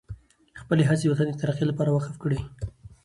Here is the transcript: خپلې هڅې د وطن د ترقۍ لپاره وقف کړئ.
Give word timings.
خپلې 0.59 0.83
هڅې 0.89 1.05
د 1.07 1.11
وطن 1.11 1.27
د 1.29 1.33
ترقۍ 1.41 1.65
لپاره 1.67 1.93
وقف 1.95 2.15
کړئ. 2.23 2.39